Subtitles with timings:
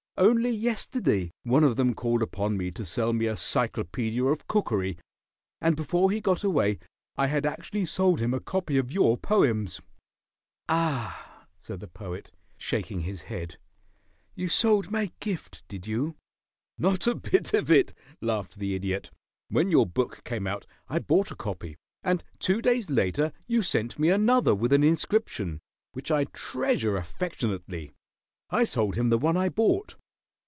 [0.17, 4.99] Only yesterday one of them called upon me to sell me a Cyclopedia of Cookery,
[5.59, 6.77] and before he got away
[7.17, 9.81] I had actually sold him a copy of your poems."
[10.69, 12.29] "Ah," said the Poet,
[12.59, 13.57] shaking his head.
[14.35, 16.15] "You sold my gift, did you?"
[16.77, 19.09] "Not a bit of it," laughed the Idiot.
[19.49, 23.97] "When your book came out I bought a copy, and two days later you sent
[23.97, 25.61] me another with an inscription,
[25.93, 27.93] which I treasure affectionately.
[28.51, 29.95] I sold him the one I bought."